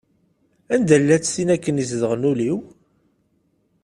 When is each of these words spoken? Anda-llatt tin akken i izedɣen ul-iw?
Anda-llatt 0.73 1.31
tin 1.33 1.49
akken 1.55 1.81
i 1.81 1.81
izedɣen 1.83 2.27
ul-iw? 2.31 2.57